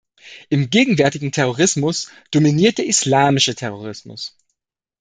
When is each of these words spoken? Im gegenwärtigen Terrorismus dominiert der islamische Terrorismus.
Im 0.49 0.71
gegenwärtigen 0.71 1.31
Terrorismus 1.31 2.09
dominiert 2.31 2.79
der 2.79 2.87
islamische 2.87 3.53
Terrorismus. 3.53 4.35